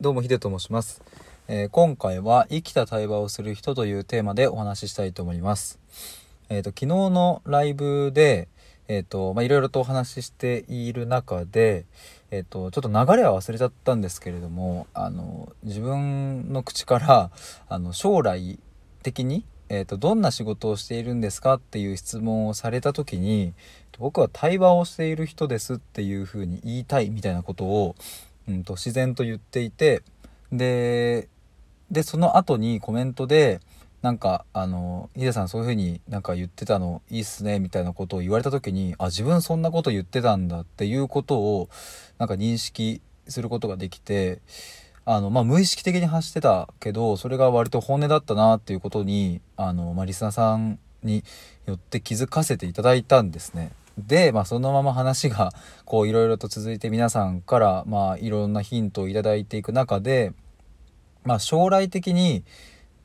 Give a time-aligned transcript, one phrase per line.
[0.00, 1.02] どうもヒデと申します、
[1.46, 5.78] えー今回は生きた対話をする人というテーマでお話ししたいと思います。
[6.48, 8.48] えっ、と昨日のライブで
[8.88, 11.84] えっ、とまいろいろとお話ししている中で
[12.30, 17.30] えっ、とちょっと流れは忘れちゃったんですけれどもあの自分の口から
[17.68, 18.58] あの将来
[19.02, 23.54] 的にえー、とどんな仕事をしているんですかっていう質問をされた時に
[24.00, 27.94] 僕は対話をしている人ですっていうふうに言いたいみたいなことを、
[28.50, 30.02] うん、と自然と言っていて
[30.52, 31.28] で
[31.90, 33.60] でその後にコメントで
[34.02, 41.68] なんかあのヒデさんそういうふうになんか言ってたのいいっすねみたいなことを言われた時にあ自分そんなこと言ってたんだっていうことを
[42.18, 44.40] なんか認識することができて
[45.04, 51.22] あの、まあ、無意識的に発してたけどそれが割と本音だったなっていうことにあの、まあ、リスナーさんに
[51.66, 53.72] よって気づかせていただいたんですね。
[54.06, 55.52] で、まあ、そのまま話が
[55.84, 60.32] こういろいろと続いて皆さんからまあいろんなヒントをいただいていく中で、
[61.24, 62.44] まあ、将来的に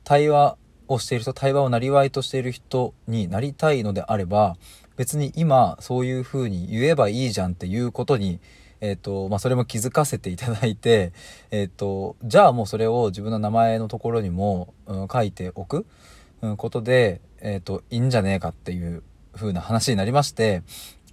[0.04, 0.56] 対話
[0.88, 4.56] をしている人対話をなりわいとしている人になりたいのであれば
[4.96, 8.40] 別に今そういうふうに言えばいいじゃんっていうことに
[8.80, 11.12] えーとまあ、それも気づかせていただいて、
[11.50, 15.86] えーとじゃあもうそれを自分の名前のところにも、うん、書いておく、
[16.42, 19.02] うん、ことで、えーといいんじゃねえかっていう
[19.36, 20.62] 風な話になりまして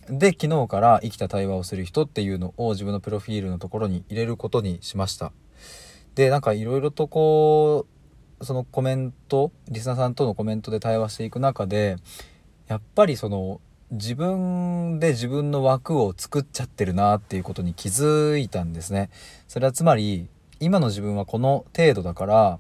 [0.10, 5.32] で昨日から生きた対話をする人っていうのを自分のプロフィールのところに入れることにしました。
[6.16, 7.86] でなんかいろいろとこ
[8.40, 11.96] うそのコメントリスナーさんとのコメントで対話していく中で
[12.68, 19.10] やっぱりその自分で自分の枠を作っちゃってるなっていうことに気づいたんですね。
[19.48, 20.28] それはつまり
[20.60, 22.60] 今の自分はこの程度だから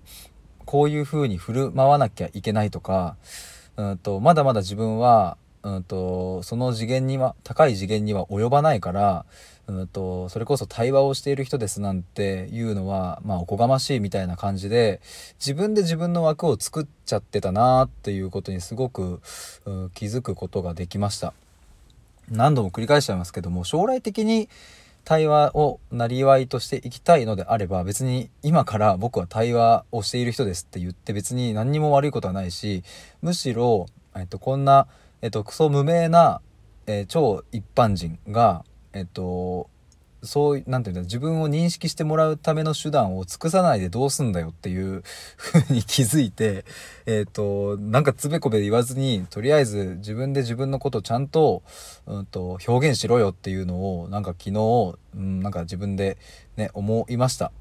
[0.65, 3.17] こういう風に振る舞わなきゃいけないとか
[3.75, 9.25] うんとまだまだ自分はうんとその次元には高い次元には及ばないから
[9.67, 15.01] うんとそれこそ対話をしている人ですなんていうのはまあおこがましいみたいな感じで
[15.39, 19.21] 自分で自分の枠を作っちゃってたなっていうことにすごく、
[19.65, 21.33] うん気づくことができました。
[22.29, 24.49] 何度も繰り返しちゃいますけども将来的に
[25.03, 32.83] 対話をなりわいとしていきたいのであれば別に今から僕は対話をしている人ですって言って別に何にも悪いことはないし
[33.21, 34.87] むしろ、えっと、こんな、
[35.23, 36.41] えっと、クソ無名な、
[36.85, 39.69] えー超一般人がえっと
[40.21, 45.01] そうなんていうんだ自分を認識してもらうための手段を尽くさないでどうすんだよっていう
[45.37, 46.65] 風に気づいて
[47.05, 51.63] えっ、となんかつべこべ言わずにとりあえず自分で自分のことちゃんと,、
[52.05, 56.17] うん、と表現しろよっていうのをなんか昨日、うん、なんか自分で
[56.57, 57.53] ね思いました。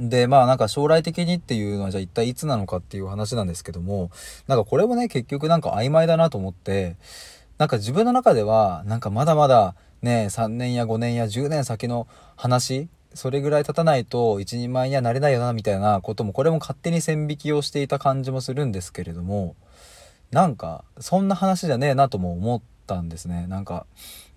[0.00, 4.10] でまあなんか将来的にっていうのはじゃあ一体いつなのかっていう話なんですけども
[4.48, 6.96] なんかこれもね結局なんか曖昧だなと思って
[7.58, 19.54] なんか自分の中ではなんかまだまだね3年や5年や10年先の話それぐらい経たないと一人前にはなれないよなみたいなこともこれも勝手に線引きをしていた感じもするんですけれども
[20.32, 23.46] なんかそんな話じゃねえなとも思ったんですね。
[23.46, 23.86] なんか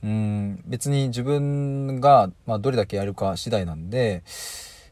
[0.03, 4.21] うん別に自分が、まあ、どれだけやるか次第なんで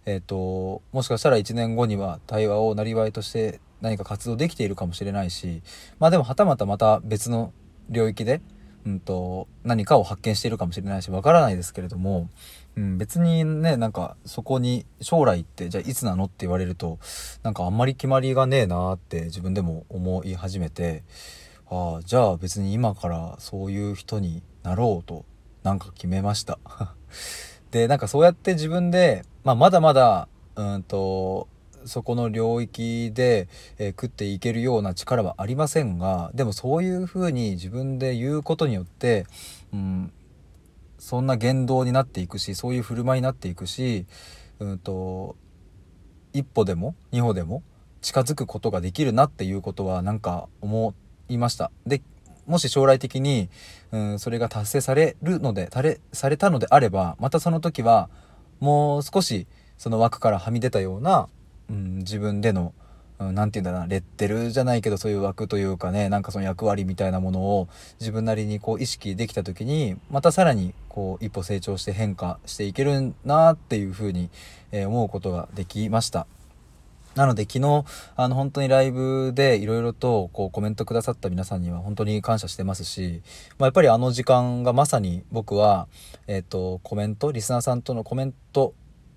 [0.06, 5.62] えっ、ともしかしたら1年後には対話をなりわいとして何か活動できているかもしれないし
[6.00, 7.54] まあでもはたまたまた別の
[7.90, 8.42] 領域で、
[8.86, 12.30] うん、と何かを発見しているかもしれないしわからないですけれども、
[12.76, 16.26] うん、別にねなんかそこに将来ってじゃあいつなの？
[16.26, 17.00] って言われると
[17.44, 21.04] なんかあんまり決まりがねえなって自分でも思い始めて
[21.70, 25.26] ああじゃあ別に今からそういう人になろうと
[25.64, 26.60] なんか決めました。
[27.72, 31.48] でなんかそうやって自分で、まあ、まだまだうんと
[31.86, 39.26] そこの領域で、えー食っていけるような力はありませんがでもそういうふうに自分で言うことによって、
[39.74, 40.12] うん、
[40.98, 44.06] そんな言動になっていくしそういう振る舞いになっていくし、
[44.60, 45.36] うん、と
[46.34, 47.64] 一歩でも二歩でも
[48.02, 50.94] 近づくことができるなっていうことはなんか思
[51.30, 51.72] いました。
[51.86, 52.02] で
[52.48, 53.50] もし将来的に、
[53.92, 58.10] うん、それが達成されるのでたれされたのであればまたその時は
[58.60, 59.48] もう少し
[59.78, 61.28] その枠からはみ出たような、
[61.70, 62.74] うん、自分での、
[63.20, 67.68] うん、なて言うんだろうなレッテルじゃないけどそういう枠というかねなんかその役割みたいなものを
[68.00, 74.30] 自分なりにこう意識できた時にまたさらにこう一歩成長して変化していけるなっていうふうに、
[74.72, 76.28] えー思うことができました。
[77.16, 77.86] なので昨日
[78.16, 83.22] あの本当にライブでいろいろとこうコメントくださった皆さんには本当に感謝してますし、
[83.58, 85.88] まあ、やっぱりあの時間がまさに僕は、
[86.28, 88.74] えっとコメントリスナーさんとのコメント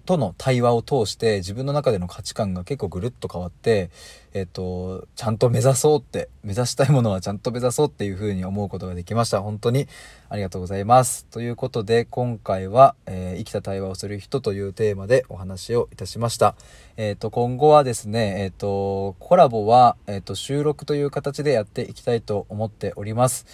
[0.08, 3.90] との対話を通して自分の中での価値観が結構ぐるっと変わって、
[4.32, 9.42] えっと、ちゃんと目指そうって、目指したいものはちゃんと目指そうっていうふうに思うことができました。
[9.42, 9.86] 本当に
[10.30, 11.26] ありがとうございます。
[11.26, 16.54] ということで、今回は、えー、生きた対話をする人というテーマでお話をいたしました。
[16.96, 23.44] えっ、と、今後はですね、えっ、と、コラボは、えっ、と、収録という形でやっていきたいと思っております。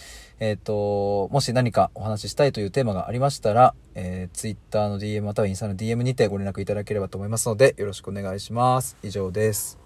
[0.44, 8.98] えっ、と、もし何かお話ししたいというテーマがありましたら、えー、Twitter の DM またはインスタの DM にてご連絡いただければと思いますので、よろしくお願いします。
[9.02, 9.83] 以上です。